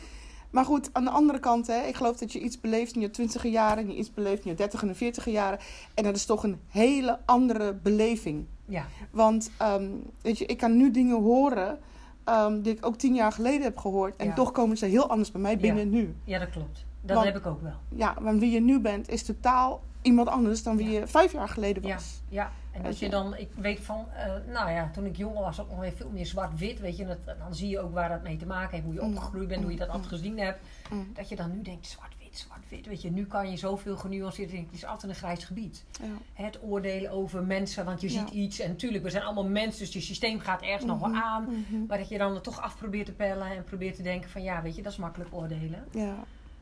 [0.57, 3.09] Maar goed, aan de andere kant, hè, ik geloof dat je iets beleeft in je
[3.09, 5.59] twintiger jaren, en je iets beleeft in je dertig en veertiger jaren.
[5.93, 8.45] En dat is toch een hele andere beleving.
[8.65, 9.87] Ja, Want ehm,
[10.21, 11.79] weet je, ik kan nu dingen horen
[12.23, 14.15] ehm, die ik ook tien jaar geleden heb gehoord.
[14.15, 14.33] En Ja.
[14.33, 16.15] toch komen ze heel anders bij mij binnen nu.
[16.23, 16.85] ja dat klopt.
[17.01, 17.73] Dat Want- heb ik ook wel.
[17.95, 20.99] Ja, want wie je nu bent is totaal iemand anders dan wie Ja.
[20.99, 22.21] je vijf jaar geleden Ja, was.
[22.29, 22.51] ja.
[22.77, 25.69] En dat je dan, ik weet van, eh, nou ja, toen ik jonger was, ook
[25.69, 27.05] nog weer veel meer zwart-wit, weet je.
[27.05, 29.07] Dat, dan zie je ook waar dat mee te maken heeft, hoe je Mm.
[29.13, 30.59] opgegroeid bent, hoe je dat altijd gezien hebt.
[30.91, 31.11] Mm.
[31.13, 33.11] Dat je dan nu denkt, zwart-wit, zwart-wit, weet je.
[33.11, 35.85] Nu kan je zoveel genuanceerd denken, het is altijd een grijs gebied.
[36.01, 36.07] Ja.
[36.33, 38.19] Het oordelen over mensen, want je Ja.
[38.19, 38.59] ziet iets.
[38.59, 41.43] En natuurlijk, we zijn allemaal mensen, dus je systeem gaat ergens nog Mhm, wel aan.
[41.43, 41.85] mhm.
[41.87, 44.43] Maar dat je dan er toch af probeert te pellen en probeert te denken van,
[44.43, 45.85] ja, weet je, dat is makkelijk oordelen.
[45.91, 46.15] Ja,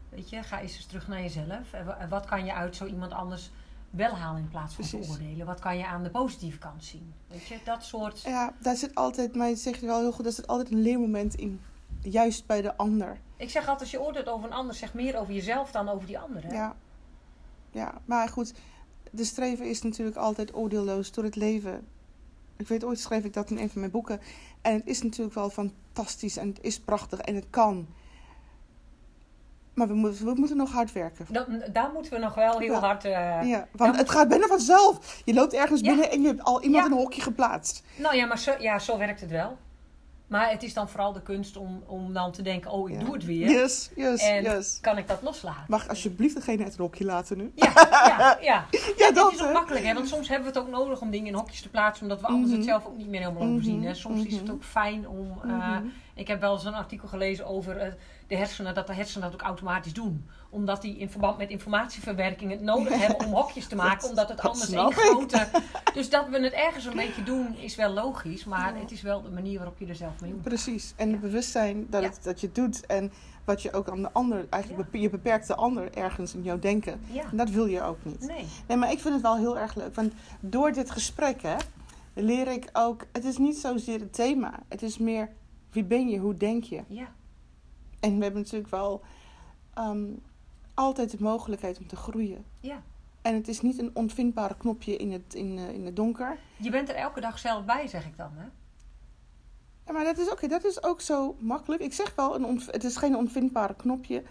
[0.10, 1.74] Weet je, ga eens eens terug naar jezelf.
[2.00, 3.52] En wat kan je uit zo iemand anders
[3.96, 5.12] wel halen in plaats van te Precies.
[5.12, 5.46] oordelen?
[5.46, 7.14] Wat kan je aan de positieve kant zien?
[7.28, 8.22] Weet je, dat soort...
[8.22, 11.36] ja, daar zit altijd, maar je zegt wel heel goed, daar zit altijd een leermoment
[11.36, 11.62] in.
[12.02, 13.20] Juist bij de ander.
[13.38, 16.08] Ik zeg altijd, als je oordeelt over een ander, zeg meer over jezelf dan over
[16.08, 16.52] die andere.
[16.52, 16.76] Ja.
[17.72, 18.54] ja, maar goed,
[19.12, 21.88] de streven is natuurlijk altijd oordeelloos door het leven.
[22.58, 24.20] Ik weet, ooit schreef ik dat in een van mijn boeken.
[24.62, 27.88] En het is natuurlijk wel fantastisch en het is prachtig en het kan.
[29.76, 31.26] Maar we moeten, we moeten nog hard werken.
[31.30, 32.80] Dat, daar moeten we nog wel heel Ja.
[32.80, 33.06] hard...
[33.06, 33.12] eh,
[33.44, 35.22] ja, want het gaat bijna vanzelf.
[35.26, 35.88] Je loopt ergens Ja.
[35.90, 37.84] binnen en je hebt al iemand in een hokje geplaatst.
[37.96, 39.58] Nou ja, maar zo, ja, zo werkt het wel.
[40.28, 43.04] Maar het is dan vooral de kunst om, om dan te denken, oh, ik Ja.
[43.04, 43.50] doe het weer.
[43.50, 44.78] Yes, yes, en yes.
[44.82, 45.64] kan ik dat loslaten?
[45.68, 47.52] Mag alsjeblieft degene het hokje laten nu?
[47.56, 48.66] Ja, ja, ja.
[48.98, 49.94] Ja, dat is ook makkelijk, hè?
[49.94, 52.28] want soms hebben we het ook nodig om dingen in hokjes te plaatsen, omdat we
[52.28, 52.56] anders Mhm.
[52.56, 53.82] het zelf ook niet meer helemaal overzien.
[53.84, 53.90] Hè?
[53.90, 54.52] Mhm, Soms is het mhm.
[54.52, 55.32] ook fijn om.
[55.44, 55.86] eh, Mhm.
[56.16, 57.96] Ik heb wel eens een artikel gelezen over
[58.28, 60.26] de hersenen, dat de hersenen dat ook automatisch doen.
[60.50, 64.30] Omdat die in verband met informatieverwerking het nodig hebben om hokjes te maken, Dat- omdat
[64.30, 65.48] het anders één grote.
[65.94, 68.80] Dus dat we het ergens een beetje doen, is wel logisch, maar Ja.
[68.82, 70.48] het is wel de manier waarop je er zelf mee omgaat.
[70.48, 70.94] Precies.
[70.96, 73.12] En het bewustzijn dat, het, dat je het doet en
[73.46, 77.00] wat je ook aan de ander, eigenlijk je beperkt de ander ergens in jouw denken.
[77.12, 78.20] Ja, En dat wil je ook niet.
[78.20, 78.46] nee.
[78.68, 79.96] Nee, maar ik vind het wel heel erg leuk.
[79.96, 81.56] Want door dit gesprek hè,
[82.14, 83.06] leer ik ook...
[83.12, 84.60] Het is niet zozeer het thema.
[84.70, 85.30] Het is meer
[85.72, 86.82] wie ben je, hoe denk je.
[86.88, 87.08] Ja,
[88.06, 89.02] En we hebben natuurlijk wel
[89.74, 90.06] ehm,
[90.74, 92.46] altijd de mogelijkheid om te groeien.
[92.60, 92.82] ja.
[93.22, 96.38] En het is niet een onvindbare knopje in het, in, eh, in het donker.
[96.58, 98.32] Je bent er elke dag zelf bij, zeg ik dan.
[98.36, 98.46] Hè?
[99.86, 101.82] Ja, maar dat is, oké, dat is ook zo makkelijk.
[101.82, 104.24] Ik zeg wel, een het is geen onvindbare knopje.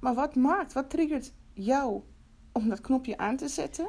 [0.00, 2.02] Maar wat maakt, wat triggert jou
[2.52, 3.86] om dat knopje aan te zetten?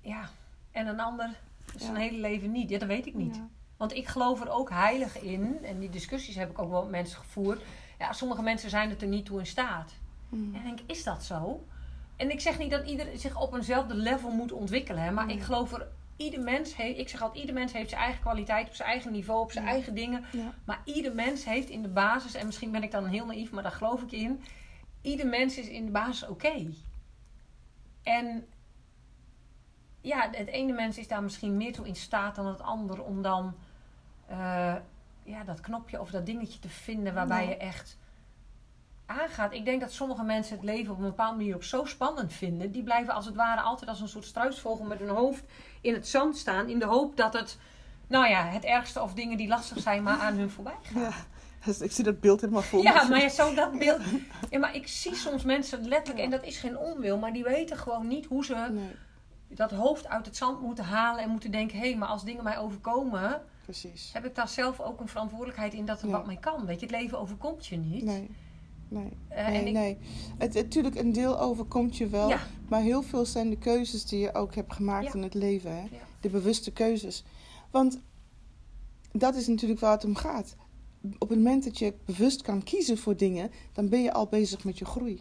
[0.00, 0.28] Ja,
[0.70, 1.38] en een ander
[1.76, 1.98] zijn Ja.
[1.98, 2.70] hele leven niet.
[2.70, 3.34] Ja, dat weet ik niet.
[3.36, 3.48] Ja.
[3.76, 5.58] Want ik geloof er ook heilig in.
[5.64, 7.62] En die discussies heb ik ook wel met mensen gevoerd.
[7.98, 9.94] Ja, sommige mensen zijn het er niet toe in staat.
[10.28, 10.54] Mm.
[10.54, 11.64] En ik denk, is dat zo?
[12.16, 15.02] En ik zeg niet dat ieder zich op eenzelfde level moet ontwikkelen.
[15.02, 18.00] Hè, maar ik geloof er, ieder mens heeft, ik zeg altijd, ieder mens heeft zijn
[18.02, 19.70] eigen kwaliteit op zijn eigen niveau, op zijn Ja.
[19.70, 20.24] eigen dingen.
[20.32, 20.52] Ja.
[20.64, 23.62] Maar ieder mens heeft in de basis, en misschien ben ik dan heel naïef, maar
[23.62, 24.42] daar geloof ik in.
[25.00, 26.72] Ieder mens is in de basis oké.
[28.02, 28.46] En
[30.00, 33.22] ja, het ene mens is daar misschien meer toe in staat dan het ander om
[33.22, 33.54] dan
[34.26, 34.74] eh,
[35.26, 37.48] ja, dat knopje of dat dingetje te vinden waarbij Ja.
[37.50, 37.98] je echt
[39.06, 39.52] aangaat.
[39.52, 42.70] Ik denk dat sommige mensen het leven op een bepaalde manier ook zo spannend vinden.
[42.72, 45.44] Die blijven als het ware altijd als een soort struisvogel met hun hoofd
[45.80, 46.68] in het zand staan.
[46.68, 47.58] In de hoop dat het,
[48.06, 51.02] nou ja, het ergste of dingen die lastig zijn maar aan hun voorbij gaan.
[51.02, 51.10] Ja,
[51.64, 53.08] dus ik zie dat beeld helemaal voor Ja, me.
[53.10, 54.00] maar ja, zo dat beeld.
[54.50, 57.76] Ja, maar ik zie soms mensen letterlijk, en dat is geen onwil, maar die weten
[57.76, 58.94] gewoon niet hoe ze Nee,
[59.48, 62.58] dat hoofd uit het zand moeten halen en moeten denken: hé, maar als dingen mij
[62.58, 64.10] overkomen, precies.
[64.12, 66.12] heb ik daar zelf ook een verantwoordelijkheid in dat er Ja.
[66.12, 66.66] wat mee kan.
[66.66, 68.04] Weet je, het leven overkomt je niet.
[68.04, 68.30] Nee,
[68.88, 69.58] nee, Eh, nee.
[69.60, 69.98] en ik- nee.
[70.38, 72.28] Het, natuurlijk, een deel overkomt je wel.
[72.28, 72.40] Ja.
[72.68, 75.12] Maar heel veel zijn de keuzes die je ook hebt gemaakt Ja.
[75.12, 75.70] in het leven.
[75.70, 75.80] Hè?
[75.82, 75.88] Ja.
[76.20, 77.24] De bewuste keuzes.
[77.70, 78.00] Want
[79.12, 80.56] dat is natuurlijk waar het om gaat.
[81.18, 84.64] Op het moment dat je bewust kan kiezen voor dingen, dan ben je al bezig
[84.64, 85.20] met je groei.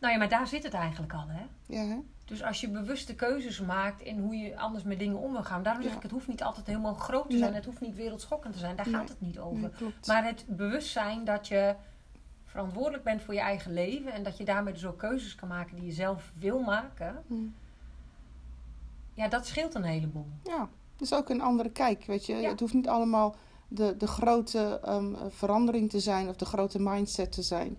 [0.00, 1.42] Nou ja, maar daar zit het eigenlijk al, hè?
[1.66, 1.96] Ja, hè?
[2.26, 5.62] Dus als je bewuste keuzes maakt in hoe je anders met dingen om wil gaan.
[5.62, 5.96] Daarom zeg Ja.
[5.96, 7.38] ik, het hoeft niet altijd helemaal groot te Nee.
[7.38, 7.54] zijn.
[7.54, 8.76] Het hoeft niet wereldschokkend te zijn.
[8.76, 8.94] Daar Nee.
[8.94, 9.70] gaat het niet over.
[9.80, 9.90] Nee.
[10.06, 11.74] Maar het bewustzijn dat je
[12.44, 14.12] verantwoordelijk bent voor je eigen leven.
[14.12, 17.22] En dat je daarmee dus ook keuzes kan maken die je zelf wil maken.
[17.26, 17.54] Mm.
[19.14, 20.26] Ja, dat scheelt een heleboel.
[20.42, 22.34] Ja, dus ook een andere kijk, weet je.
[22.34, 22.48] Ja.
[22.50, 23.36] Het hoeft niet allemaal
[23.68, 27.78] de, de grote ehm, verandering te zijn of de grote mindset te zijn.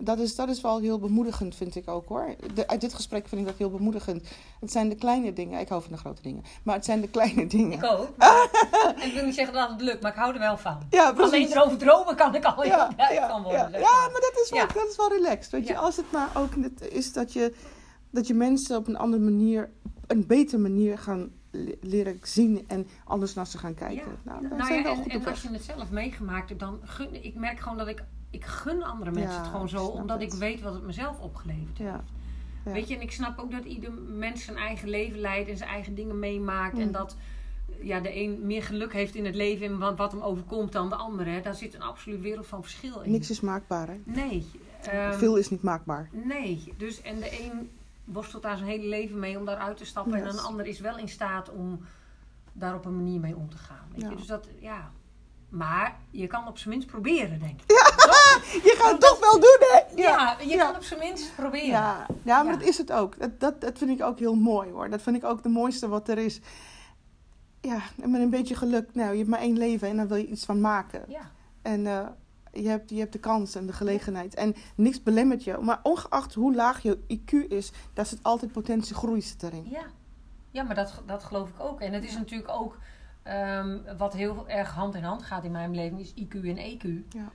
[0.00, 2.34] Dat is, dat is wel heel bemoedigend, vind ik ook hoor.
[2.54, 4.28] De, uit dit gesprek vind ik dat heel bemoedigend.
[4.60, 5.60] Het zijn de kleine dingen.
[5.60, 6.42] Ik hou van de grote dingen.
[6.62, 7.78] Maar het zijn de kleine dingen.
[7.78, 8.08] Ik ook.
[9.06, 10.78] Ik wil niet zeggen dat het lukt, maar ik hou er wel van.
[10.90, 11.10] Ja.
[11.16, 13.60] Alleen erover dromen kan ik al ja, ja, van worden.
[13.60, 14.20] ja, ja, maar.
[14.20, 15.50] dat is wel, dat is wel relaxed.
[15.52, 16.54] Weet je, als het maar ook
[16.90, 17.54] is dat je,
[18.10, 19.70] dat je mensen op een andere manier,
[20.06, 24.18] een betere manier gaan le- leren zien en anders naar ze gaan kijken.
[24.22, 26.48] Nou, Nou zijn ja, we al en, goed en op als je het zelf meegemaakt
[26.48, 29.68] hebt, dan gun ik merk gewoon dat ik ik gun andere mensen Ja, het gewoon
[29.68, 30.32] zo, omdat het.
[30.32, 31.90] ik weet wat het mezelf opgeleverd heeft.
[31.90, 32.04] Ja.
[32.72, 35.70] Weet je, en ik snap ook dat ieder mens zijn eigen leven leidt en zijn
[35.70, 36.78] eigen dingen meemaakt.
[36.78, 36.92] En Mm.
[36.92, 37.16] dat
[37.80, 40.88] ja, de een meer geluk heeft in het leven en wat, wat hem overkomt dan
[40.88, 41.30] de andere.
[41.30, 41.40] hè.
[41.40, 43.10] Daar zit een absoluut wereld van verschil in.
[43.10, 44.00] Niks is maakbaar, hè?
[44.04, 44.46] Nee.
[44.82, 46.08] ehm, Veel is niet maakbaar.
[46.12, 46.72] Nee.
[46.76, 47.70] Dus, en de een
[48.04, 50.14] worstelt daar zijn hele leven mee om daaruit te stappen.
[50.14, 51.80] En een ander is wel in staat om
[52.52, 53.86] daar op een manier mee om te gaan.
[53.92, 54.10] Weet Ja.
[54.10, 54.16] je?
[54.16, 54.90] Dus dat, ja.
[55.48, 57.70] Maar je kan op zijn minst proberen, denk ik.
[58.64, 60.02] Je gaat het toch wel doen, hè?
[60.02, 60.64] Ja, je ja.
[60.64, 61.66] kan op zijn minst proberen.
[61.66, 62.58] Ja, ja maar Ja.
[62.58, 63.18] dat is het ook.
[63.18, 64.90] Dat, dat, dat vind ik ook heel mooi, hoor.
[64.90, 66.40] Dat vind ik ook de mooiste wat er is.
[67.60, 68.94] Ja, en met een beetje geluk.
[68.94, 71.04] Nou, je hebt maar één leven en dan wil je iets van maken.
[71.08, 71.30] Ja.
[71.62, 72.06] En eh,
[72.52, 74.34] je, hebt, je hebt de kans en de gelegenheid.
[74.34, 75.58] En niks belemmert je.
[75.60, 79.66] Maar ongeacht hoe laag je IQ is, daar zit altijd potentie groei zit erin.
[79.68, 79.82] Ja,
[80.50, 81.80] ja maar dat, dat geloof ik ook.
[81.80, 82.78] En het is natuurlijk ook
[83.28, 86.82] ehm, wat heel erg hand in hand gaat in mijn leven, is IQ en EQ.
[87.14, 87.28] Ja.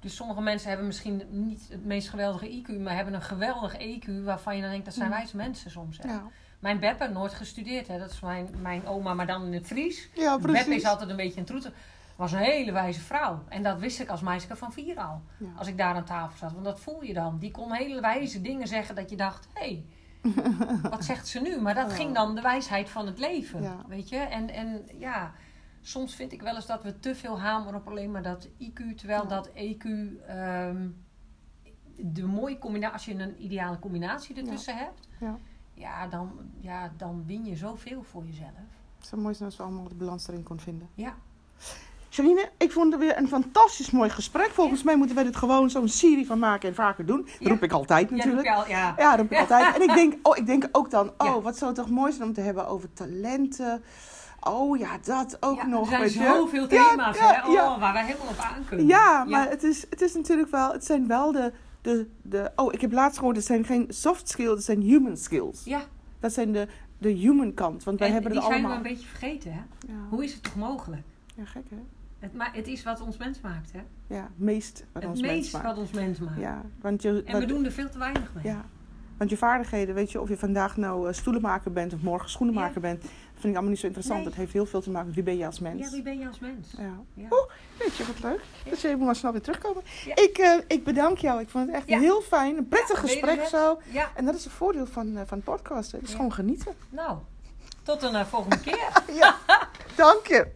[0.00, 4.24] Dus sommige mensen hebben misschien niet het meest geweldige IQ, maar hebben een geweldig EQ
[4.24, 5.14] waarvan je dan denkt dat zijn Mm.
[5.14, 5.98] wijze mensen soms.
[5.98, 6.08] Hè?
[6.08, 6.22] Ja,
[6.58, 7.98] Mijn Beppe, nooit gestudeerd, hè?
[7.98, 10.08] dat is mijn, mijn oma, maar dan in het Fries.
[10.14, 11.72] ja Beppe is altijd een beetje een troeter.
[12.16, 13.42] Was een hele wijze vrouw.
[13.48, 15.22] En dat wist ik als meisje van vier al.
[15.36, 15.46] Ja.
[15.56, 16.52] Als ik daar aan tafel zat.
[16.52, 17.38] Want dat voel je dan.
[17.38, 19.48] Die kon hele wijze dingen zeggen dat je dacht...
[19.54, 19.84] Hé, hey,
[20.90, 21.60] wat zegt ze nu?
[21.60, 21.96] Maar dat Ja.
[21.96, 23.62] ging dan de wijsheid van het leven.
[23.62, 23.84] Ja.
[23.88, 24.16] Weet je?
[24.16, 25.32] En, en ja...
[25.80, 28.94] soms vind ik wel eens dat we te veel hameren op alleen maar dat IQ.
[28.96, 29.28] Terwijl Ja.
[29.28, 29.84] dat EQ
[30.26, 30.88] ehm,
[31.96, 35.38] de mooie combinatie, als je een ideale combinatie ertussen hebt, Ja.
[35.74, 38.50] ja, dan, ja, dan win je zoveel voor jezelf.
[38.98, 40.88] Het zou mooi als we allemaal de balans erin konden vinden.
[40.94, 41.14] Ja,
[42.10, 44.50] Janine, ik vond het weer een fantastisch mooi gesprek.
[44.50, 47.16] Volgens mij moeten we dit gewoon zo'n serie van maken en vaker doen.
[47.22, 47.48] Dat Ja.
[47.48, 48.46] roep ik altijd ja, natuurlijk.
[48.46, 48.94] ik al, ja.
[48.96, 49.74] Ja, dat roep ik altijd.
[49.76, 51.40] En ik denk, oh, ik denk ook dan, oh, Ja.
[51.40, 53.82] wat zou het toch mooi zijn om te hebben over talenten.
[54.40, 55.92] Oh ja, dat ook Ja, nog.
[55.92, 57.46] er zijn zoveel Ja, thema's ja, hè?
[57.48, 57.78] Oh, ja.
[57.78, 58.86] waar we helemaal op aan kunnen.
[58.86, 62.72] Ja, maar Het, is, het is natuurlijk wel, het zijn wel de, de, de, oh,
[62.72, 65.64] ik heb laatst gehoord, het zijn geen soft skills, het zijn human skills.
[65.64, 65.80] Ja,
[66.20, 66.68] Dat zijn de,
[66.98, 68.82] de human kant, want wij en hebben die het zijn allemaal.
[68.82, 69.60] we een beetje vergeten, hè?
[69.86, 69.94] Ja.
[70.10, 71.02] Hoe is het toch mogelijk?
[71.34, 71.76] ja, gek hè?
[72.18, 73.80] Het, maar het is wat ons mens maakt, hè?
[74.14, 75.64] Ja, meest wat het ons meest mens maakt.
[75.64, 76.40] wat ons mens maakt.
[76.40, 78.44] Ja, want je, En we doen er veel te weinig mee.
[78.44, 78.64] Ja,
[79.16, 82.80] want je vaardigheden, weet je, of je vandaag nou eh, stoelenmaker bent of morgen schoenenmaker
[82.80, 84.18] bent, dat vind ik allemaal niet zo interessant.
[84.18, 84.28] Nee.
[84.28, 85.80] Dat heeft heel veel te maken met wie ben je als mens.
[85.84, 86.74] Ja, wie ben je als mens?
[86.78, 86.92] Ja.
[87.14, 87.26] Ja.
[87.30, 88.40] Oeh, weet je wat leuk.
[88.64, 88.70] Ja.
[88.70, 89.82] Dus je moet maar snel weer terugkomen.
[90.04, 90.16] Ja.
[90.16, 91.40] Ik, eh, ik bedank jou.
[91.40, 91.98] Ik vond het echt Ja.
[91.98, 92.56] heel fijn.
[92.56, 93.80] Een prettig Ja, gesprek zo.
[93.90, 95.98] Ja, En dat is het voordeel van, eh, van podcasten.
[95.98, 96.16] Het is Ja.
[96.16, 96.74] gewoon genieten.
[96.90, 97.18] nou,
[97.82, 99.02] tot een volgende keer.
[99.20, 99.36] Ja,
[99.96, 100.46] dank je.